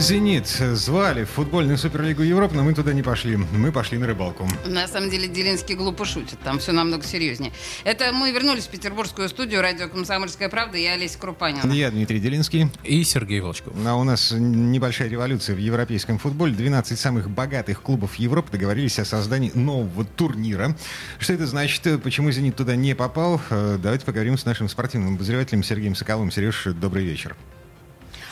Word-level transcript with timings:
«Зенит» 0.00 0.46
звали 0.46 1.24
в 1.24 1.30
футбольную 1.30 1.76
суперлигу 1.76 2.22
Европы, 2.22 2.54
но 2.54 2.62
мы 2.62 2.72
туда 2.74 2.92
не 2.92 3.02
пошли. 3.02 3.36
Мы 3.36 3.72
пошли 3.72 3.98
на 3.98 4.06
рыбалку. 4.06 4.48
На 4.64 4.88
самом 4.88 5.10
деле 5.10 5.28
Делинский 5.28 5.74
глупо 5.74 6.04
шутит. 6.04 6.38
Там 6.42 6.58
все 6.58 6.72
намного 6.72 7.04
серьезнее. 7.04 7.52
Это 7.84 8.12
мы 8.12 8.32
вернулись 8.32 8.64
в 8.64 8.70
петербургскую 8.70 9.28
студию 9.28 9.60
радио 9.60 9.88
«Комсомольская 9.88 10.48
правда». 10.48 10.78
Я 10.78 10.92
Олеся 10.92 11.18
Крупанина. 11.18 11.70
Я 11.72 11.90
Дмитрий 11.90 12.20
Делинский. 12.20 12.70
И 12.84 13.04
Сергей 13.04 13.40
Волчков. 13.40 13.74
А 13.86 13.94
у 13.94 14.04
нас 14.04 14.32
небольшая 14.32 15.08
революция 15.08 15.54
в 15.54 15.58
европейском 15.58 16.18
футболе. 16.18 16.54
12 16.54 16.98
самых 16.98 17.28
богатых 17.28 17.82
клубов 17.82 18.14
Европы 18.16 18.52
договорились 18.52 18.98
о 18.98 19.04
создании 19.04 19.52
нового 19.54 20.04
турнира. 20.04 20.74
Что 21.18 21.34
это 21.34 21.46
значит? 21.46 22.02
Почему 22.02 22.30
«Зенит» 22.30 22.56
туда 22.56 22.76
не 22.76 22.94
попал? 22.94 23.40
Э, 23.50 23.78
давайте 23.82 24.06
поговорим 24.06 24.38
с 24.38 24.44
нашим 24.44 24.68
спортивным 24.68 25.14
обозревателем 25.14 25.62
Сергеем 25.62 25.94
Соколовым. 25.94 26.30
Сереж, 26.30 26.64
добрый 26.80 27.04
вечер. 27.04 27.36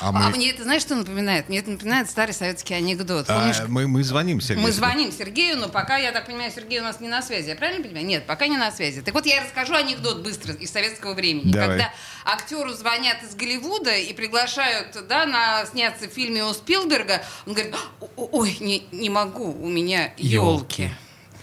А, 0.01 0.13
мы... 0.13 0.25
а 0.25 0.31
мне 0.31 0.51
это, 0.51 0.63
знаешь, 0.63 0.83
что 0.83 0.95
напоминает? 0.95 1.49
Мне 1.49 1.59
это 1.59 1.71
напоминает 1.71 2.09
старый 2.09 2.35
советский 2.35 2.75
анекдот. 2.75 3.27
А, 3.29 3.39
Помнишь, 3.39 3.61
мы, 3.69 3.87
мы 3.87 4.03
звоним 4.03 4.41
Сергею. 4.41 4.67
Мы 4.67 4.73
звоним 4.73 5.13
Сергею, 5.13 5.59
но 5.59 5.69
пока, 5.69 5.99
я 5.99 6.13
так 6.13 6.27
понимаю, 6.27 6.51
Сергей 6.55 6.81
у 6.81 6.83
нас 6.83 7.01
не 7.01 7.09
на 7.09 7.23
связи. 7.23 7.51
Я 7.51 7.57
правильно 7.57 7.85
понимаю? 7.85 8.07
Нет, 8.07 8.27
пока 8.27 8.47
не 8.47 8.57
на 8.57 8.73
связи. 8.73 9.03
Так 9.03 9.13
вот, 9.15 9.27
я 9.27 9.43
расскажу 9.43 9.75
анекдот 9.75 10.23
быстро 10.23 10.55
из 10.55 10.71
советского 10.71 11.15
времени. 11.15 11.53
Давай. 11.53 11.69
Когда 11.69 11.93
актеру 12.25 12.73
звонят 12.73 13.23
из 13.23 13.35
Голливуда 13.35 13.95
и 13.95 14.13
приглашают 14.15 14.97
да, 15.09 15.27
на 15.27 15.67
сняться 15.67 16.09
в 16.09 16.13
фильме 16.13 16.45
у 16.45 16.53
Спилберга, 16.55 17.23
он 17.47 17.53
говорит, 17.53 17.75
ой, 18.17 18.57
не, 18.61 18.87
не 18.93 19.11
могу, 19.11 19.53
у 19.53 19.69
меня 19.69 20.13
елки. 20.17 20.91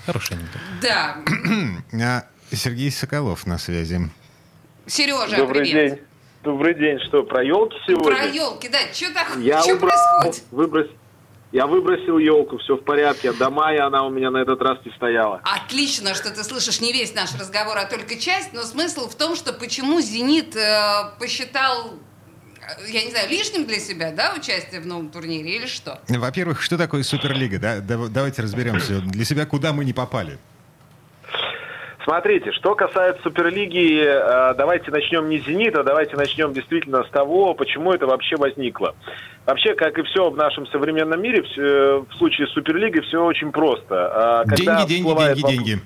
Хороший 0.06 0.38
анекдот. 0.38 0.62
Да. 0.81 1.18
А, 2.00 2.26
Сергей 2.52 2.92
Соколов 2.92 3.46
на 3.46 3.58
связи. 3.58 4.09
Сережа, 4.86 5.36
Добрый 5.36 5.64
привет. 5.64 5.96
день. 5.96 6.06
Добрый 6.44 6.76
день. 6.76 7.00
Что, 7.08 7.24
про 7.24 7.44
елки 7.44 7.76
сегодня? 7.88 8.16
Про 8.16 8.26
елки, 8.26 8.70
да. 8.70 8.80
Что 8.94 9.14
так? 9.14 9.38
Я 9.38 9.62
что 9.62 9.76
убрал, 9.76 9.98
происходит? 10.22 10.44
Выброс... 10.52 10.88
Я 11.52 11.66
выбросил 11.66 12.18
елку, 12.18 12.58
все 12.58 12.76
в 12.76 12.84
порядке. 12.84 13.32
До 13.32 13.50
мая 13.50 13.86
она 13.86 14.06
у 14.06 14.10
меня 14.10 14.32
на 14.32 14.38
этот 14.38 14.62
раз 14.62 14.80
не 14.86 14.92
стояла. 14.92 15.42
Отлично, 15.44 16.14
что 16.14 16.30
ты 16.30 16.44
слышишь 16.44 16.82
не 16.82 16.92
весь 16.92 17.16
наш 17.16 17.34
разговор, 17.40 17.78
а 17.78 17.86
только 17.86 18.18
часть, 18.18 18.54
но 18.54 18.64
смысл 18.64 19.08
в 19.08 19.16
том, 19.16 19.36
что 19.36 19.54
почему 19.54 20.02
«Зенит» 20.02 20.56
э, 20.58 21.12
посчитал 21.20 21.94
э, 22.60 22.92
я 22.92 23.04
не 23.04 23.12
знаю, 23.12 23.30
лишним 23.30 23.66
для 23.66 23.80
себя, 23.80 24.12
да, 24.12 24.34
участие 24.38 24.82
в 24.82 24.86
новом 24.86 25.10
турнире 25.10 25.56
или 25.56 25.68
что? 25.68 26.02
Во-первых, 26.10 26.62
что 26.62 26.78
такое 26.78 27.04
Суперлига? 27.04 27.60
Да? 27.60 27.80
Давайте 27.80 28.42
разберемся. 28.42 29.00
Для 29.00 29.24
себя 29.24 29.46
куда 29.46 29.72
мы 29.72 29.86
не 29.86 29.94
попали? 29.94 30.38
Смотрите, 32.08 32.53
что 32.53 32.73
касается 32.73 33.22
Суперлиги, 33.22 34.02
э, 34.02 34.53
давайте 34.58 34.91
начнем 34.91 35.27
не 35.27 35.41
с 35.41 35.45
«Зенита», 35.45 35.83
давайте 35.83 36.16
начнем 36.16 36.53
действительно 36.53 37.03
с 37.03 37.09
того, 37.09 37.53
почему 37.53 37.91
это 37.91 38.08
вообще 38.08 38.38
возникло. 38.38 38.95
Вообще, 39.45 39.75
как 39.75 40.00
и 40.00 40.03
все 40.03 40.30
в 40.30 40.38
нашем 40.38 40.66
современном 40.67 41.22
мире, 41.22 41.41
в 41.41 42.17
случае 42.17 42.47
с 42.47 42.52
Суперлигой 42.52 43.02
все 43.02 43.22
очень 43.22 43.52
просто. 43.52 43.85
А 43.89 44.44
когда 44.45 44.85
деньги, 44.85 44.88
деньги, 44.88 45.09
деньги, 45.09 45.41
вопрос... 45.41 45.52
деньги. 45.52 45.80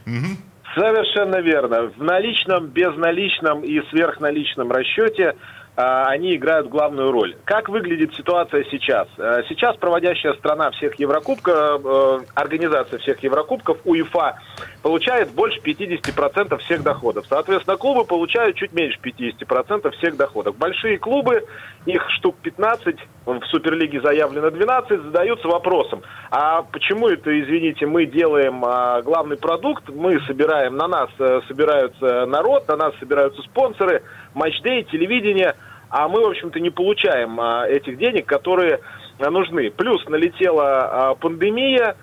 Совершенно 0.76 1.42
верно. 1.42 1.92
В 1.98 2.04
наличном, 2.04 2.68
безналичном 2.68 3.62
и 3.62 3.82
сверхналичном 3.90 4.72
расчете– 4.72 5.34
они 5.76 6.36
играют 6.36 6.68
главную 6.68 7.12
роль. 7.12 7.36
Как 7.46 7.70
выглядит 7.70 8.14
ситуация 8.16 8.66
сейчас? 8.70 9.08
Сейчас 9.48 9.78
проводящая 9.78 10.34
страна 10.34 10.72
всех 10.72 10.96
Еврокубков, 11.00 11.82
э, 11.86 12.20
организация 12.36 13.00
всех 13.00 13.24
Еврокубков, 13.24 13.78
УЕФА, 13.86 14.38
получает 14.82 15.32
больше 15.32 15.60
50% 15.60 16.58
всех 16.60 16.84
доходов. 16.84 17.26
Соответственно, 17.30 17.78
клубы 17.78 18.04
получают 18.06 18.56
чуть 18.56 18.74
меньше 18.74 19.00
50% 19.04 19.92
всех 19.92 20.18
доходов. 20.18 20.58
Большие 20.58 20.98
клубы, 20.98 21.46
их 21.86 22.04
штук 22.18 22.36
15, 22.42 22.96
в 23.26 23.46
Суперлиге 23.46 24.02
заявлено 24.02 24.50
12, 24.50 25.04
задаются 25.04 25.48
вопросом, 25.48 26.02
а 26.32 26.64
почему 26.64 27.08
это, 27.08 27.40
извините, 27.40 27.86
мы 27.86 28.06
делаем 28.06 28.64
а, 28.66 29.02
главный 29.02 29.38
продукт, 29.38 29.90
мы 29.90 30.20
собираем, 30.22 30.76
на 30.76 30.88
нас 30.88 31.10
а, 31.20 31.42
собираются 31.48 32.26
народ, 32.26 32.68
на 32.68 32.78
нас 32.78 32.94
собираются 33.00 33.42
спонсоры, 33.44 34.04
матчдей, 34.34 34.84
телевидение, 34.86 35.56
а 35.90 36.08
мы, 36.08 36.22
в 36.22 36.30
общем-то, 36.30 36.60
не 36.60 36.70
получаем 36.70 37.40
а, 37.40 37.68
этих 37.68 37.98
денег, 37.98 38.26
которые 38.26 38.80
нужны. 39.20 39.70
Плюс 39.70 40.04
налетела 40.08 41.12
а, 41.12 41.16
пандемия, 41.16 41.96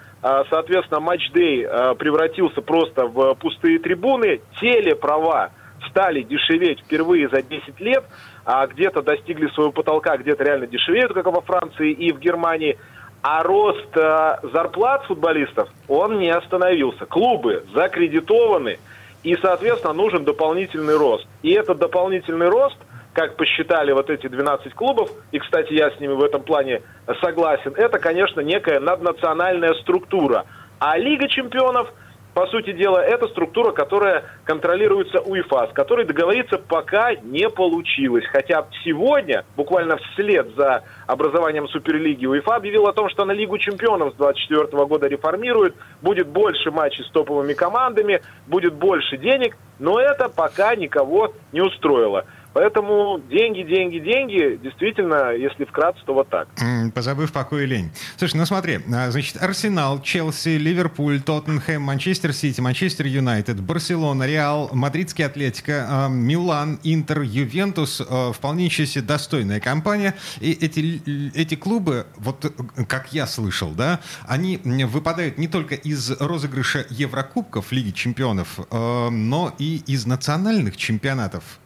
соответственно, 0.50 1.00
матчдей 1.00 1.64
а, 1.66 1.94
превратился 1.94 2.60
просто 2.60 3.06
в 3.06 3.34
пустые 3.34 3.78
трибуны, 3.78 4.40
телеправа 4.60 5.50
стали 5.90 6.22
дешеветь 6.22 6.80
впервые 6.80 7.28
за 7.28 7.42
10 7.42 7.80
лет, 7.80 8.04
а 8.44 8.66
где-то 8.66 9.02
достигли 9.02 9.48
своего 9.48 9.72
потолка, 9.72 10.16
где-то 10.16 10.44
реально 10.44 10.66
дешевеют, 10.66 11.12
как 11.12 11.26
во 11.26 11.40
Франции 11.40 11.92
и 11.92 12.12
в 12.12 12.18
Германии. 12.18 12.78
А 13.20 13.42
рост 13.42 13.96
э, 13.96 14.36
зарплат 14.52 15.04
футболистов, 15.06 15.68
он 15.88 16.18
не 16.18 16.30
остановился. 16.30 17.04
Клубы 17.04 17.64
закредитованы, 17.74 18.78
и, 19.24 19.36
соответственно, 19.36 19.92
нужен 19.92 20.24
дополнительный 20.24 20.96
рост. 20.96 21.26
И 21.42 21.50
этот 21.50 21.78
дополнительный 21.78 22.48
рост, 22.48 22.76
как 23.18 23.34
посчитали 23.34 23.90
вот 23.90 24.10
эти 24.10 24.28
12 24.28 24.74
клубов, 24.74 25.10
и, 25.32 25.40
кстати, 25.40 25.72
я 25.72 25.90
с 25.90 25.98
ними 25.98 26.12
в 26.12 26.22
этом 26.22 26.40
плане 26.40 26.82
согласен, 27.20 27.74
это, 27.76 27.98
конечно, 27.98 28.40
некая 28.42 28.78
наднациональная 28.78 29.74
структура. 29.82 30.44
А 30.78 30.96
Лига 30.96 31.26
чемпионов– 31.28 31.92
по 32.38 32.46
сути 32.46 32.72
дела, 32.72 32.98
это 32.98 33.26
структура, 33.26 33.72
которая 33.72 34.22
контролируется 34.44 35.18
УЕФА, 35.18 35.70
с 35.72 35.74
которой 35.74 36.06
договориться 36.06 36.56
пока 36.58 37.12
не 37.16 37.50
получилось. 37.50 38.24
Хотя 38.30 38.64
сегодня, 38.84 39.44
буквально 39.56 39.96
вслед 39.96 40.46
за 40.56 40.84
образованием 41.08 41.66
Суперлиги, 41.66 42.26
УЕФА 42.26 42.54
объявил 42.54 42.86
о 42.86 42.92
том, 42.92 43.08
что 43.10 43.24
на 43.24 43.32
Лигу 43.32 43.58
чемпионов 43.58 44.14
с 44.14 44.16
2024 44.18 44.86
года 44.86 45.08
реформирует, 45.08 45.74
будет 46.00 46.28
больше 46.28 46.70
матчей 46.70 47.02
с 47.02 47.10
топовыми 47.10 47.54
командами, 47.54 48.22
будет 48.46 48.74
больше 48.74 49.16
денег, 49.16 49.56
но 49.80 49.98
это 49.98 50.28
пока 50.28 50.76
никого 50.76 51.32
не 51.50 51.60
устроило. 51.60 52.24
Поэтому 52.58 53.20
деньги, 53.30 53.62
деньги, 53.62 54.00
деньги, 54.00 54.58
действительно, 54.60 55.30
если 55.30 55.64
вкратце, 55.64 56.00
то 56.04 56.12
вот 56.12 56.28
так. 56.28 56.48
Позабыв 56.92 57.30
покой 57.32 57.62
и 57.62 57.66
лень. 57.66 57.92
Слушай, 58.16 58.38
ну 58.38 58.46
смотри, 58.46 58.80
а, 58.92 59.12
значит, 59.12 59.40
Арсенал, 59.40 60.02
Челси, 60.02 60.56
Ливерпуль, 60.56 61.20
Тоттенхэм, 61.20 61.80
Манчестер 61.80 62.32
Сити, 62.32 62.60
Манчестер 62.60 63.06
Юнайтед, 63.06 63.60
Барселона, 63.60 64.26
Реал, 64.26 64.70
Мадридский 64.72 65.24
Атлетика, 65.24 65.86
а, 65.88 66.08
Милан, 66.08 66.80
Интер, 66.82 67.20
Ювентус, 67.20 68.02
а, 68.04 68.32
вполне 68.32 68.68
себе 68.68 69.02
достойная 69.02 69.60
компания. 69.60 70.16
И 70.40 70.50
эти, 70.50 71.00
эти 71.38 71.54
клубы, 71.54 72.06
вот 72.16 72.52
как 72.88 73.12
я 73.12 73.28
слышал, 73.28 73.70
да, 73.70 74.00
они 74.26 74.58
выпадают 74.64 75.38
не 75.38 75.46
только 75.46 75.76
из 75.76 76.10
розыгрыша 76.20 76.86
Еврокубков 76.90 77.70
Лиги 77.70 77.92
Чемпионов, 77.92 78.58
но 78.72 79.54
и 79.60 79.76
из 79.86 80.06
национальных 80.06 80.76
чемпионатов 80.76 81.60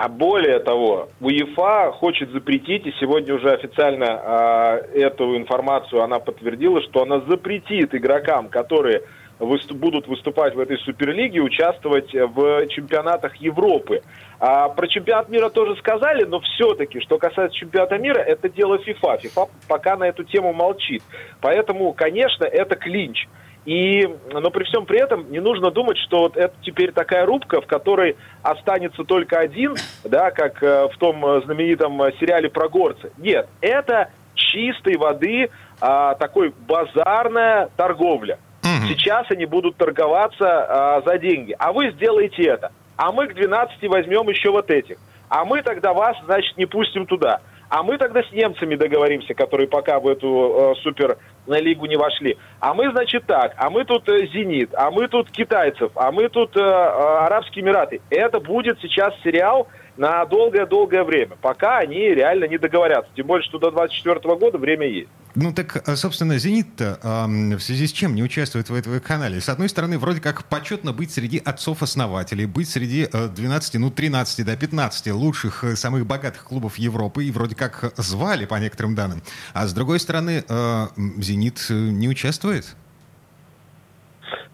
а 0.00 0.08
более 0.08 0.60
того, 0.60 1.10
УЕФА 1.20 1.92
хочет 1.92 2.30
запретить, 2.30 2.86
и 2.86 2.94
сегодня 2.98 3.34
уже 3.34 3.50
официально 3.50 4.80
э, 4.94 4.98
эту 4.98 5.36
информацию 5.36 6.02
она 6.02 6.18
подтвердила, 6.18 6.80
что 6.84 7.02
она 7.02 7.20
запретит 7.28 7.94
игрокам, 7.94 8.48
которые 8.48 9.02
выступ, 9.38 9.76
будут 9.76 10.08
выступать 10.08 10.54
в 10.54 10.58
этой 10.58 10.78
суперлиге, 10.78 11.42
участвовать 11.42 12.14
в 12.14 12.66
чемпионатах 12.68 13.36
Европы. 13.36 14.00
А 14.38 14.70
про 14.70 14.88
чемпионат 14.88 15.28
мира 15.28 15.50
тоже 15.50 15.76
сказали, 15.76 16.24
но 16.24 16.40
все-таки, 16.40 16.98
что 17.00 17.18
касается 17.18 17.58
чемпионата 17.58 17.98
мира, 17.98 18.20
это 18.20 18.48
дело 18.48 18.78
ФИФА. 18.78 19.18
ФИФА 19.18 19.48
пока 19.68 19.96
на 19.96 20.04
эту 20.04 20.24
тему 20.24 20.54
молчит. 20.54 21.02
Поэтому, 21.42 21.92
конечно, 21.92 22.44
это 22.44 22.74
клинч. 22.74 23.26
И, 23.66 24.08
но 24.32 24.50
при 24.50 24.64
всем 24.64 24.86
при 24.86 25.00
этом 25.00 25.30
не 25.30 25.38
нужно 25.38 25.70
думать, 25.70 25.98
что 25.98 26.20
вот 26.20 26.36
это 26.36 26.54
теперь 26.62 26.92
такая 26.92 27.26
рубка, 27.26 27.60
в 27.60 27.66
которой 27.66 28.16
останется 28.42 29.04
только 29.04 29.38
один, 29.38 29.76
да, 30.04 30.30
как 30.30 30.62
э, 30.62 30.88
в 30.88 30.96
том 30.96 31.24
э, 31.24 31.42
знаменитом 31.44 32.02
э, 32.02 32.12
сериале 32.18 32.48
про 32.48 32.68
горцы. 32.68 33.12
Нет, 33.18 33.48
это 33.60 34.10
чистой 34.34 34.96
воды 34.96 35.50
а, 35.80 36.14
такой 36.14 36.54
базарная 36.66 37.68
торговля. 37.76 38.38
Угу. 38.62 38.88
Сейчас 38.88 39.26
они 39.30 39.46
будут 39.46 39.76
торговаться 39.76 40.46
а, 40.46 41.02
за 41.02 41.18
деньги. 41.18 41.54
А 41.58 41.72
вы 41.72 41.90
сделаете 41.92 42.42
это. 42.44 42.72
А 42.96 43.12
мы 43.12 43.28
к 43.28 43.34
12 43.34 43.82
возьмем 43.88 44.28
еще 44.28 44.50
вот 44.50 44.70
этих. 44.70 44.96
А 45.28 45.44
мы 45.44 45.62
тогда 45.62 45.92
вас, 45.92 46.16
значит, 46.24 46.56
не 46.56 46.66
пустим 46.66 47.06
туда. 47.06 47.40
А 47.70 47.84
мы 47.84 47.98
тогда 47.98 48.20
с 48.24 48.32
немцами 48.32 48.74
договоримся, 48.74 49.32
которые 49.32 49.68
пока 49.68 50.00
в 50.00 50.08
эту 50.08 50.26
э, 50.28 50.74
супер 50.82 51.18
на 51.46 51.60
лигу 51.60 51.86
не 51.86 51.96
вошли. 51.96 52.36
А 52.58 52.74
мы, 52.74 52.90
значит, 52.90 53.26
так, 53.26 53.54
а 53.56 53.70
мы 53.70 53.84
тут 53.84 54.08
э, 54.08 54.26
«Зенит», 54.26 54.74
а 54.74 54.90
мы 54.90 55.06
тут 55.06 55.30
китайцев, 55.30 55.92
а 55.94 56.10
мы 56.10 56.28
тут 56.28 56.56
э, 56.56 56.60
э, 56.60 56.62
Арабские 56.64 57.64
Эмираты. 57.64 58.00
Это 58.10 58.40
будет 58.40 58.80
сейчас 58.80 59.14
сериал 59.22 59.68
на 59.96 60.24
долгое-долгое 60.26 61.04
время, 61.04 61.36
пока 61.40 61.78
они 61.78 62.12
реально 62.12 62.46
не 62.46 62.58
договорятся. 62.58 63.12
Тем 63.14 63.28
более, 63.28 63.44
что 63.44 63.60
до 63.60 63.70
2024 63.70 64.34
года 64.34 64.58
время 64.58 64.88
есть. 64.88 65.10
Ну 65.36 65.52
так, 65.52 65.88
а, 65.88 65.96
собственно, 65.96 66.38
«Зенит»-то 66.38 66.98
э, 67.02 67.56
в 67.56 67.60
связи 67.60 67.86
с 67.86 67.92
чем 67.92 68.14
не 68.14 68.22
участвует 68.22 68.68
в 68.68 68.74
этом 68.74 68.98
канале? 69.00 69.40
С 69.40 69.48
одной 69.48 69.68
стороны, 69.68 69.96
вроде 69.98 70.20
как 70.20 70.44
почетно 70.44 70.92
быть 70.92 71.12
среди 71.12 71.38
отцов-основателей, 71.38 72.46
быть 72.46 72.68
среди 72.68 73.06
12, 73.06 73.74
э, 73.74 73.78
ну 73.78 73.90
13 73.90 74.44
до 74.44 74.56
15 74.56 75.12
лучших, 75.12 75.62
э, 75.62 75.76
самых 75.76 76.04
богатых 76.04 76.44
клубов 76.44 76.78
Европы, 76.78 77.24
и 77.24 77.30
вроде 77.30 77.54
как 77.54 77.92
звали 77.96 78.44
по 78.44 78.56
некоторым 78.56 78.96
данным. 78.96 79.22
А 79.52 79.68
с 79.68 79.72
другой 79.72 80.00
стороны, 80.00 80.44
э, 80.48 80.86
«Зенит» 81.18 81.66
не 81.68 82.08
участвует? 82.08 82.74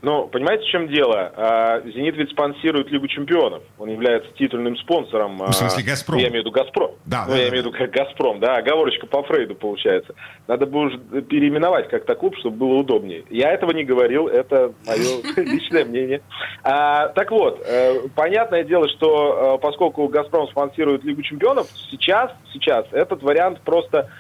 Но 0.02 0.26
понимаете, 0.26 0.64
в 0.64 0.68
чем 0.68 0.88
дело? 0.88 1.32
А, 1.36 1.80
«Зенит» 1.80 2.16
ведь 2.16 2.30
спонсирует 2.30 2.90
Лигу 2.90 3.08
чемпионов. 3.08 3.62
Он 3.78 3.88
является 3.88 4.30
титульным 4.32 4.76
спонсором. 4.76 5.38
В 5.38 5.52
смысле 5.52 5.82
а, 5.84 5.86
«Газпром»? 5.86 6.18
Я 6.18 6.28
имею 6.28 6.42
в 6.42 6.46
виду 6.46 6.50
«Газпром». 6.50 6.90
Да, 7.06 7.24
ну, 7.26 7.32
да, 7.32 7.38
я 7.38 7.44
да. 7.44 7.48
имею 7.48 7.62
в 7.62 7.66
виду 7.66 7.76
как 7.76 7.90
«Газпром», 7.90 8.40
да. 8.40 8.56
Оговорочка 8.56 9.06
по 9.06 9.22
Фрейду 9.22 9.54
получается. 9.54 10.14
Надо 10.46 10.66
бы 10.66 10.80
уже 10.80 10.98
переименовать 10.98 11.88
как-то 11.88 12.14
клуб, 12.14 12.36
чтобы 12.38 12.56
было 12.56 12.74
удобнее. 12.74 13.24
Я 13.30 13.52
этого 13.52 13.72
не 13.72 13.84
говорил, 13.84 14.28
это 14.28 14.74
мое 14.86 15.22
личное 15.36 15.84
мнение. 15.84 16.20
А, 16.62 17.08
так 17.08 17.30
вот, 17.30 17.62
э, 17.66 18.08
понятное 18.14 18.64
дело, 18.64 18.88
что 18.88 19.56
э, 19.56 19.62
поскольку 19.62 20.06
«Газпром» 20.08 20.46
спонсирует 20.48 21.04
Лигу 21.04 21.22
чемпионов, 21.22 21.68
сейчас, 21.90 22.30
сейчас 22.52 22.86
этот 22.92 23.22
вариант 23.22 23.60
просто, 23.62 24.10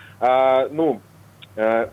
ну, 0.70 0.96
Э, 0.96 1.15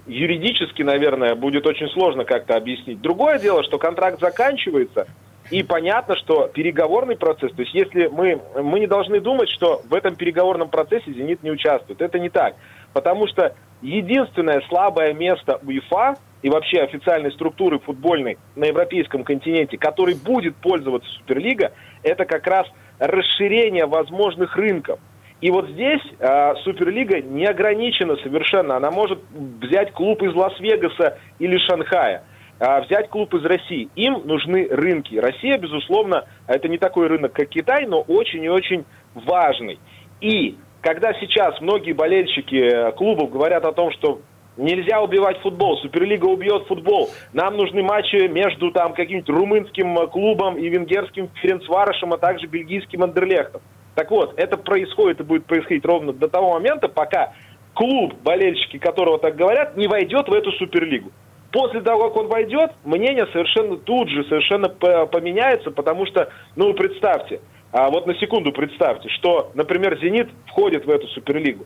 юридически, 0.07 0.81
наверное, 0.81 1.35
будет 1.35 1.65
очень 1.65 1.87
сложно 1.89 2.25
как-то 2.25 2.55
объяснить. 2.55 3.01
Другое 3.01 3.39
дело, 3.39 3.63
что 3.63 3.77
контракт 3.77 4.19
заканчивается, 4.19 5.07
и 5.51 5.61
понятно, 5.63 6.15
что 6.15 6.47
переговорный 6.47 7.15
процесс, 7.15 7.51
то 7.51 7.61
есть 7.61 7.73
если 7.73 8.07
мы, 8.07 8.41
мы 8.55 8.79
не 8.79 8.87
должны 8.87 9.19
думать, 9.19 9.49
что 9.49 9.81
в 9.87 9.93
этом 9.93 10.15
переговорном 10.15 10.69
процессе 10.69 11.11
«Зенит» 11.11 11.43
не 11.43 11.51
участвует. 11.51 12.01
Это 12.01 12.17
не 12.17 12.29
так. 12.29 12.55
Потому 12.93 13.27
что 13.27 13.53
единственное 13.81 14.61
слабое 14.69 15.13
место 15.13 15.59
УЕФА 15.63 16.15
и 16.41 16.49
вообще 16.49 16.81
официальной 16.81 17.31
структуры 17.31 17.79
футбольной 17.79 18.37
на 18.55 18.65
европейском 18.65 19.23
континенте, 19.23 19.77
который 19.77 20.15
будет 20.15 20.55
пользоваться 20.55 21.09
Суперлига, 21.11 21.71
это 22.03 22.25
как 22.25 22.47
раз 22.47 22.67
расширение 22.99 23.85
возможных 23.85 24.55
рынков. 24.55 24.99
И 25.43 25.51
вот 25.51 25.67
здесь 25.71 25.99
э, 26.19 26.53
Суперлига 26.63 27.21
не 27.21 27.45
ограничена 27.45 28.15
совершенно. 28.23 28.77
Она 28.77 28.91
может 28.91 29.19
взять 29.61 29.91
клуб 29.91 30.23
из 30.23 30.33
Лас-Вегаса 30.33 31.17
или 31.37 31.57
Шанхая, 31.57 32.23
э, 32.61 32.81
взять 32.83 33.09
клуб 33.09 33.33
из 33.33 33.43
России. 33.43 33.89
Им 33.97 34.21
нужны 34.23 34.69
рынки. 34.71 35.17
Россия, 35.17 35.57
безусловно, 35.57 36.23
это 36.47 36.69
не 36.69 36.77
такой 36.77 37.07
рынок, 37.07 37.33
как 37.33 37.49
Китай, 37.49 37.85
но 37.85 37.99
очень 37.99 38.41
и 38.45 38.47
очень 38.47 38.85
важный. 39.15 39.79
И 40.21 40.55
когда 40.79 41.11
сейчас 41.15 41.59
многие 41.59 41.91
болельщики 41.91 42.91
клубов 42.95 43.29
говорят 43.29 43.65
о 43.65 43.73
том, 43.73 43.91
что 43.91 44.21
Нельзя 44.55 45.01
убивать 45.01 45.39
футбол. 45.39 45.79
Суперлига 45.79 46.25
убьет 46.25 46.67
футбол. 46.67 47.09
Нам 47.33 47.57
нужны 47.57 47.81
матчи 47.81 48.27
между 48.27 48.69
там 48.69 48.93
каким-нибудь 48.93 49.29
румынским 49.29 50.07
клубом 50.09 50.57
и 50.57 50.69
венгерским 50.69 51.31
Ференцварышем, 51.41 52.13
а 52.13 52.19
также 52.19 52.45
бельгийским 52.45 53.01
Андерлехтом. 53.01 53.63
Так 53.95 54.09
вот, 54.11 54.33
это 54.37 54.57
происходит 54.57 55.19
и 55.19 55.23
будет 55.23 55.45
происходить 55.45 55.85
ровно 55.85 56.13
до 56.13 56.27
того 56.27 56.53
момента, 56.53 56.87
пока 56.87 57.33
клуб, 57.73 58.15
болельщики 58.23 58.77
которого 58.77 59.19
так 59.19 59.35
говорят, 59.35 59.77
не 59.77 59.87
войдет 59.87 60.27
в 60.27 60.33
эту 60.33 60.51
Суперлигу. 60.53 61.11
После 61.51 61.81
того, 61.81 62.09
как 62.09 62.17
он 62.17 62.27
войдет, 62.27 62.71
мнение 62.83 63.27
совершенно 63.27 63.77
тут 63.77 64.09
же, 64.09 64.23
совершенно 64.23 64.69
поменяется, 64.69 65.69
потому 65.69 66.07
что, 66.07 66.29
ну, 66.55 66.73
представьте, 66.73 67.41
а 67.71 67.89
вот 67.89 68.07
на 68.07 68.15
секунду 68.15 68.51
представьте, 68.51 69.09
что, 69.09 69.51
например, 69.53 69.99
«Зенит» 69.99 70.29
входит 70.47 70.85
в 70.85 70.89
эту 70.89 71.07
Суперлигу. 71.09 71.65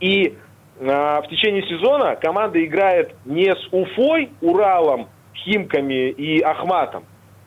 И 0.00 0.36
а, 0.80 1.20
в 1.22 1.28
течение 1.28 1.62
сезона 1.68 2.16
команда 2.16 2.64
играет 2.64 3.14
не 3.24 3.52
с 3.52 3.68
Уфой, 3.72 4.30
Уралом, 4.40 5.08
Химками 5.34 6.10
и 6.10 6.40
Ахматом, 6.40 7.04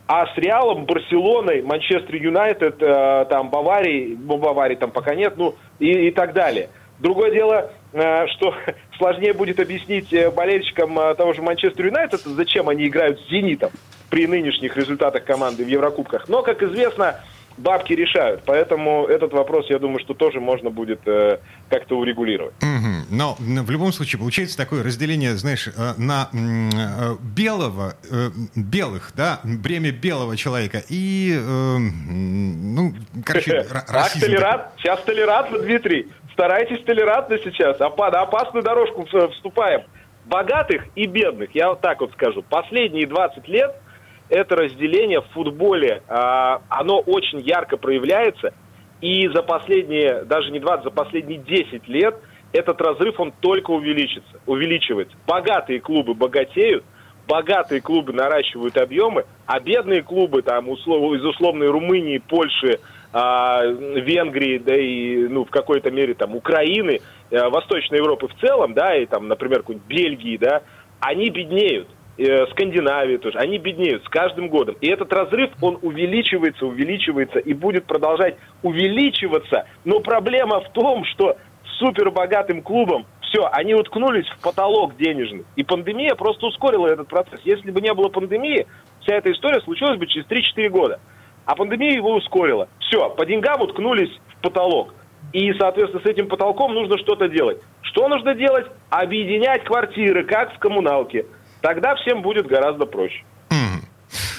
а 0.07 0.25
с 0.27 0.37
Реалом, 0.37 0.85
Барселоной, 0.85 1.61
Манчестер 1.61 2.15
Юнайтед, 2.15 2.81
э, 2.81 3.25
там, 3.29 3.49
Баварии, 3.49 4.17
ну, 4.17 4.37
Баварии 4.37 4.75
там 4.75 4.91
пока 4.91 5.13
нет, 5.13 5.33
ну, 5.35 5.55
и, 5.79 6.07
и 6.07 6.11
так 6.11 6.33
далее. 6.33 6.69
Другое 6.99 7.31
дело, 7.31 7.71
э, 7.91 8.27
что 8.27 8.55
сложнее 8.97 9.33
будет 9.33 9.59
объяснить 9.59 10.13
э, 10.13 10.31
болельщикам 10.31 10.95
того 11.15 11.33
же 11.33 11.41
Манчестер 11.41 11.87
Юнайтед, 11.87 12.21
зачем 12.21 12.69
они 12.69 12.87
играют 12.87 13.19
с 13.19 13.29
«Зенитом» 13.29 13.71
при 14.09 14.27
нынешних 14.27 14.77
результатах 14.77 15.25
команды 15.25 15.65
в 15.65 15.67
Еврокубках. 15.67 16.29
Но, 16.29 16.41
как 16.41 16.63
известно, 16.63 17.19
бабки 17.57 17.93
решают. 17.93 18.43
Поэтому 18.45 19.07
этот 19.07 19.33
вопрос, 19.33 19.69
я 19.69 19.79
думаю, 19.79 19.99
что 19.99 20.13
тоже 20.13 20.39
можно 20.39 20.69
будет 20.69 20.99
э, 21.07 21.39
как-то 21.69 21.97
урегулировать. 21.97 22.53
Угу. 22.61 23.15
Но 23.15 23.35
в 23.39 23.71
любом 23.71 23.91
случае 23.91 24.19
получается 24.19 24.57
такое 24.57 24.83
разделение, 24.83 25.33
знаешь, 25.33 25.67
э, 25.67 25.71
на 25.97 26.29
э, 26.31 27.15
белого, 27.35 27.95
э, 28.09 28.29
белых, 28.55 29.11
да, 29.15 29.39
бремя 29.43 29.91
белого 29.91 30.37
человека 30.37 30.81
и, 30.89 31.35
э, 31.35 31.77
ну, 31.77 32.93
короче, 33.25 33.65
расизм. 33.87 34.25
толерант, 34.25 34.63
сейчас 34.77 35.01
толерантно, 35.01 35.59
Дмитрий. 35.59 36.07
Старайтесь 36.33 36.83
толерантно 36.85 37.39
сейчас, 37.39 37.79
на 37.79 37.87
опасную 37.87 38.63
дорожку 38.63 39.07
вступаем. 39.31 39.81
Богатых 40.25 40.83
и 40.95 41.07
бедных, 41.07 41.55
я 41.55 41.69
вот 41.69 41.81
так 41.81 42.01
вот 42.01 42.11
скажу. 42.11 42.43
Последние 42.43 43.07
20 43.07 43.47
лет– 43.47 43.75
это 44.29 44.55
разделение 44.55 45.21
в 45.21 45.27
футболе, 45.27 46.03
а, 46.07 46.61
оно 46.69 46.99
очень 46.99 47.39
ярко 47.41 47.77
проявляется. 47.77 48.53
И 49.01 49.27
за 49.27 49.43
последние, 49.43 50.23
даже 50.23 50.51
не 50.51 50.59
20, 50.59 50.85
за 50.85 50.91
последние 50.91 51.39
10 51.39 51.87
лет 51.87 52.15
этот 52.51 52.81
разрыв, 52.81 53.19
он 53.19 53.31
только 53.39 53.71
увеличится, 53.71 54.39
увеличивается. 54.45 55.15
Богатые 55.27 55.79
клубы 55.79 56.13
богатеют, 56.13 56.83
богатые 57.27 57.81
клубы 57.81 58.13
наращивают 58.13 58.77
объемы, 58.77 59.25
а 59.45 59.59
бедные 59.59 60.01
клубы 60.01 60.41
там, 60.41 60.69
услов, 60.69 61.13
из 61.13 61.23
условной 61.23 61.69
Румынии, 61.69 62.17
Польши, 62.17 62.79
а, 63.13 63.63
Венгрии, 63.65 64.57
да 64.57 64.75
и 64.75 65.27
ну, 65.27 65.45
в 65.45 65.49
какой-то 65.49 65.91
мере 65.91 66.13
там 66.13 66.35
Украины, 66.35 67.01
а, 67.31 67.49
Восточной 67.49 67.97
Европы 67.97 68.27
в 68.27 68.39
целом, 68.39 68.73
да, 68.73 68.95
и 68.95 69.05
там, 69.05 69.27
например, 69.27 69.59
какой-нибудь 69.59 69.87
Бельгии, 69.87 70.37
да, 70.37 70.63
они 70.99 71.29
беднеют. 71.29 71.87
Э, 72.17 72.47
Скандинавии 72.47 73.17
тоже, 73.17 73.37
они 73.37 73.59
беднеют 73.59 74.03
с 74.03 74.09
каждым 74.09 74.49
годом. 74.49 74.75
И 74.81 74.87
этот 74.87 75.13
разрыв, 75.13 75.51
он 75.61 75.77
увеличивается, 75.83 76.65
увеличивается 76.65 77.37
и 77.37 77.53
будет 77.53 77.85
продолжать 77.85 78.37
увеличиваться. 78.63 79.67
Но 79.85 79.99
проблема 79.99 80.61
в 80.61 80.69
том, 80.71 81.05
что 81.05 81.37
супербогатым 81.77 82.63
клубам 82.63 83.05
все, 83.21 83.47
они 83.51 83.75
уткнулись 83.75 84.27
в 84.29 84.41
потолок 84.41 84.97
денежный. 84.97 85.45
И 85.55 85.63
пандемия 85.63 86.15
просто 86.15 86.47
ускорила 86.47 86.87
этот 86.87 87.07
процесс. 87.07 87.39
Если 87.43 87.69
бы 87.69 87.81
не 87.81 87.93
было 87.93 88.09
пандемии, 88.09 88.65
вся 89.01 89.15
эта 89.15 89.31
история 89.31 89.61
случилась 89.61 89.99
бы 89.99 90.07
через 90.07 90.25
3-4 90.25 90.69
года. 90.69 90.99
А 91.45 91.55
пандемия 91.55 91.93
его 91.93 92.15
ускорила. 92.15 92.67
Все, 92.79 93.11
по 93.11 93.27
деньгам 93.27 93.61
уткнулись 93.61 94.09
в 94.29 94.41
потолок. 94.41 94.95
И, 95.33 95.53
соответственно, 95.53 96.01
с 96.01 96.07
этим 96.07 96.29
потолком 96.29 96.73
нужно 96.73 96.97
что-то 96.97 97.27
делать. 97.27 97.59
Что 97.81 98.07
нужно 98.07 98.33
делать? 98.33 98.65
Объединять 98.89 99.63
квартиры, 99.65 100.23
как 100.23 100.55
в 100.55 100.57
коммуналке– 100.57 101.27
Тогда 101.61 101.95
всем 101.95 102.21
будет 102.21 102.47
гораздо 102.47 102.85
проще. 102.85 103.23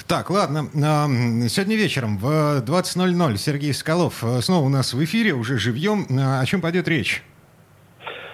Так, 0.09 0.31
ладно. 0.31 0.65
Сегодня 1.49 1.75
вечером 1.75 2.17
в 2.17 2.63
20.00 2.63 3.37
Сергей 3.37 3.73
Скалов 3.75 4.23
э, 4.23 4.41
снова 4.41 4.65
у 4.65 4.69
нас 4.69 4.95
в 4.95 5.03
эфире, 5.03 5.33
уже 5.33 5.59
живьем. 5.59 6.07
О 6.09 6.43
чем 6.47 6.61
пойдет 6.61 6.87
речь? 6.87 7.21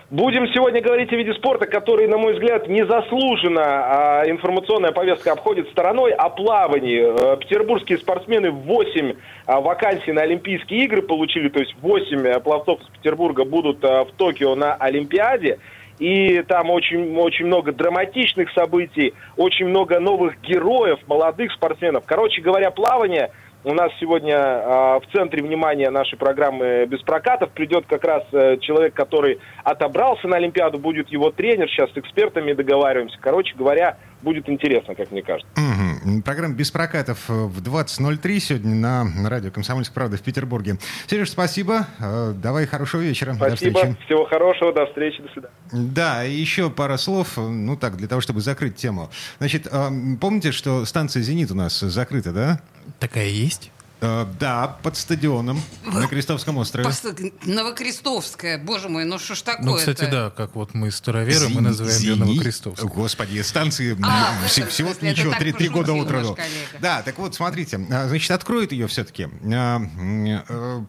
Будем 0.10 0.48
сегодня 0.54 0.82
говорить 0.82 1.12
о 1.12 1.18
виде 1.18 1.34
спорта, 1.34 1.66
который, 1.66 2.08
на 2.08 2.18
мой 2.18 2.36
взгляд, 2.36 2.70
незаслуженно 2.70 3.62
а 3.62 4.24
информационная 4.26 4.94
повестка 4.94 5.34
обходит 5.34 5.68
стороной, 5.72 6.14
о 6.14 6.30
плавании. 6.30 7.02
Э, 7.02 7.38
петербургские 7.38 7.98
спортсмены 7.98 8.52
8 8.52 9.14
а, 9.46 9.60
вакансий 9.60 10.14
на 10.14 10.22
Олимпийские 10.22 10.86
игры 10.86 11.02
получили, 11.02 11.50
то 11.50 11.60
есть 11.60 11.76
8 11.82 12.26
э, 12.26 12.40
пловцов 12.40 12.80
из 12.80 12.88
Петербурга 12.88 13.44
будут 13.44 13.84
в 13.84 14.08
Токио 14.16 14.56
на 14.56 14.76
Олимпиаде 14.76 15.60
и 16.00 16.42
там 16.44 16.70
очень, 16.70 17.16
очень 17.18 17.46
много 17.46 17.72
драматичных 17.72 18.52
событий, 18.52 19.14
очень 19.38 19.68
много 19.68 20.00
новых 20.00 20.40
героев, 20.42 21.00
молодых 21.08 21.52
спортсменов. 21.54 22.04
Короче 22.06 22.42
говоря, 22.42 22.72
плавание 22.72 23.32
у 23.66 23.74
нас 23.74 23.92
сегодня 24.00 24.36
э, 24.36 25.00
в 25.00 25.04
центре 25.12 25.42
внимания 25.42 25.90
нашей 25.90 26.18
программы 26.18 26.86
«Без 26.86 27.02
прокатов» 27.02 27.50
придет 27.50 27.86
как 27.88 28.04
раз 28.04 28.24
э, 28.32 28.58
человек, 28.62 28.94
который 28.94 29.40
отобрался 29.64 30.28
на 30.28 30.38
Олимпиаду, 30.38 30.78
будет 30.78 31.10
его 31.10 31.32
тренер, 31.32 31.68
сейчас 31.70 31.92
с 31.92 31.98
экспертами 31.98 32.54
договариваемся. 32.54 33.18
Короче 33.20 33.56
говоря, 33.56 33.98
будет 34.22 34.50
интересно, 34.50 34.94
как 34.94 35.12
мне 35.12 35.24
кажется. 35.24 35.50
Угу. 35.58 35.85
Программа 36.24 36.54
«Без 36.54 36.70
прокатов» 36.70 37.28
в 37.28 37.62
20.03 37.62 38.40
сегодня 38.40 38.76
на 38.76 39.30
радио 39.30 39.50
«Комсомольская 39.50 39.96
правда» 39.96 40.18
в 40.18 40.22
Петербурге. 40.22 40.78
Сереж, 41.08 41.32
спасибо. 41.32 41.88
Э, 42.00 42.34
давай 42.36 42.68
хорошего 42.68 43.02
вечера. 43.02 43.34
Спасибо. 43.34 43.72
До 43.72 43.80
встречи. 43.80 44.06
Всего 44.06 44.26
хорошего. 44.26 44.72
До 44.72 44.86
встречи. 44.86 45.22
До 45.24 45.30
свидания. 45.30 45.54
Да, 45.72 46.22
еще 46.22 46.70
пара 46.70 46.98
слов, 46.98 47.38
ну 47.38 47.76
так, 47.76 47.98
для 47.98 48.08
того, 48.08 48.22
чтобы 48.22 48.42
закрыть 48.42 48.76
тему. 48.76 49.10
Значит, 49.40 49.68
помните, 50.22 50.52
что 50.52 50.86
станция 50.86 51.24
«Зенит» 51.24 51.50
у 51.50 51.56
нас 51.56 51.80
закрыта, 51.80 52.32
да? 52.32 52.60
Такая 53.00 53.28
есть. 53.28 53.72
Э, 54.06 54.26
да, 54.40 54.78
под 54.84 54.98
стадионом 54.98 55.62
на 55.84 56.08
Крестовском 56.08 56.58
острове. 56.58 56.90
Новокрестовская, 57.44 58.58
боже 58.58 58.90
мой, 58.90 59.06
ну 59.06 59.18
что 59.18 59.36
ж 59.36 59.42
такое 59.42 59.66
Ну, 59.66 59.76
кстати, 59.78 60.10
да, 60.10 60.30
как 60.30 60.56
вот 60.56 60.74
мы 60.74 60.92
староверы, 60.92 61.50
мы 61.50 61.62
называем 61.62 62.02
ее 62.02 62.16
Новокрестовской. 62.16 62.88
Господи, 62.90 63.42
станции 63.42 63.98
А, 64.04 64.48
всего 64.48 64.70
смысле, 64.70 65.12
ничего, 65.12 65.34
три, 65.34 65.54
три 65.54 65.70
года 65.70 65.94
от 65.94 66.10
роду. 66.10 66.38
Да, 66.80 67.02
так 67.02 67.18
вот, 67.18 67.36
смотрите, 67.36 67.86
а, 67.92 68.08
значит, 68.08 68.32
откроют 68.32 68.72
ее 68.72 68.88
все-таки. 68.88 69.28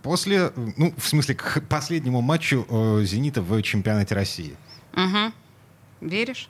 После, 0.03 0.53
ну, 0.77 0.95
в 0.97 1.09
смысле, 1.09 1.35
к 1.35 1.63
последнему 1.69 2.21
матчу 2.21 2.67
э, 2.69 3.05
«Зенита» 3.05 3.43
в 3.43 3.63
чемпионате 3.63 4.15
России. 4.15 4.57
Угу. 4.95 5.33
Веришь? 6.01 6.49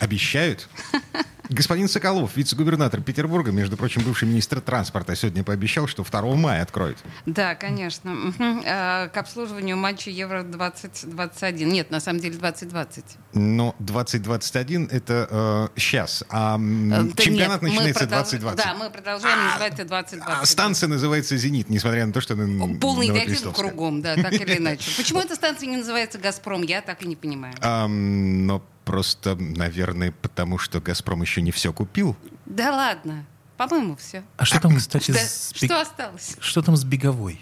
Обещают. 0.00 0.68
Господин 1.48 1.88
Соколов, 1.88 2.36
вице-губернатор 2.36 3.00
Петербурга, 3.00 3.50
между 3.52 3.76
прочим, 3.76 4.02
бывший 4.02 4.28
министр 4.28 4.60
транспорта, 4.60 5.14
сегодня 5.16 5.42
пообещал, 5.42 5.86
что 5.86 6.04
2 6.04 6.22
мая 6.36 6.62
откроет. 6.62 6.96
Да, 7.26 7.54
конечно. 7.54 8.16
А, 8.64 9.08
К 9.08 9.16
обслуживанию 9.16 9.76
матча 9.76 10.10
Евро 10.10 10.42
2021. 10.42 11.68
Нет, 11.68 11.90
на 11.90 12.00
самом 12.00 12.20
деле 12.20 12.36
2020. 12.36 13.04
Но 13.34 13.74
2021 13.80 14.88
это 14.90 15.70
сейчас, 15.76 16.24
а 16.30 16.56
Э, 16.58 17.02
да 17.14 17.22
чемпионат 17.22 17.62
нет, 17.62 17.72
начинается 17.72 18.04
продолж- 18.04 18.30
2020. 18.30 18.64
Да, 18.64 18.74
мы 18.74 18.90
продолжаем 18.90 19.44
называть 19.44 19.74
это 19.74 19.84
2020. 19.84 20.42
А 20.42 20.46
станция 20.46 20.88
называется 20.88 21.36
«Зенит», 21.36 21.68
несмотря 21.70 22.06
на 22.06 22.12
то, 22.12 22.20
что 22.20 22.34
она 22.34 22.76
Полный 22.80 23.08
негатив 23.08 23.52
кругом, 23.52 24.00
да, 24.02 24.14
так 24.16 24.32
или 24.32 24.58
иначе. 24.58 24.90
Почему 24.96 25.20
эта 25.20 25.34
станция 25.34 25.68
не 25.68 25.76
называется 25.78 26.18
«Газпром», 26.18 26.62
я 26.62 26.80
так 26.82 27.02
и 27.02 27.08
не 27.08 27.16
понимаю. 27.16 27.54
Но 27.88 28.62
просто, 28.92 29.36
наверное, 29.36 30.12
потому 30.12 30.58
что 30.58 30.78
«Газпром» 30.78 31.22
еще 31.22 31.40
не 31.40 31.50
все 31.50 31.72
купил. 31.72 32.14
Да 32.44 32.72
ладно, 32.76 33.24
по-моему, 33.56 33.96
все. 33.96 34.22
А 34.36 34.44
что 34.44 34.60
там, 34.60 34.76
кстати, 34.76 35.12
Что, 35.12 35.14
с 35.18 35.52
что 35.54 35.80
осталось? 35.80 36.36
что 36.40 36.60
там 36.60 36.76
с 36.76 36.84
беговой? 36.84 37.40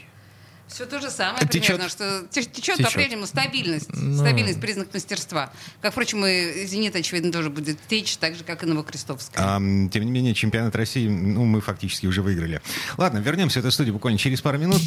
Все 0.69 0.87
то 0.87 1.00
же 1.00 1.11
самое 1.11 1.45
Течет. 1.49 1.66
примерно, 1.66 1.88
что 1.88 2.25
те- 2.30 2.45
течет, 2.45 2.76
Течет. 2.76 2.87
по-прежнему 2.87 3.26
стабильность. 3.26 3.88
Ну. 3.92 4.16
Стабильность, 4.16 4.61
признак 4.61 4.95
мастерства. 4.95 5.52
Как, 5.83 5.90
впрочем, 5.90 6.25
и 6.25 6.64
«Зенит», 6.66 6.95
очевидно, 6.95 7.33
тоже 7.33 7.50
будет 7.50 7.78
течь, 7.88 8.16
так 8.19 8.37
же, 8.37 8.45
как 8.45 8.62
и 8.62 8.66
Новокрестовская. 8.66 9.45
Ам, 9.45 9.90
тем 9.90 10.04
не 10.04 10.12
менее, 10.12 10.35
чемпионат 10.35 10.76
России, 10.76 11.09
ну, 11.09 11.45
мы 11.47 11.61
фактически 11.61 12.07
уже 12.07 12.23
выиграли. 12.23 12.62
Ладно, 12.97 13.19
вернемся 13.19 13.59
в 13.59 13.64
эту 13.64 13.73
студию 13.73 13.95
буквально 13.95 14.21
через 14.21 14.40
пару 14.40 14.59
минут. 14.59 14.80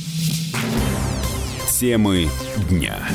Темы 1.78 2.30
дня. 2.70 3.06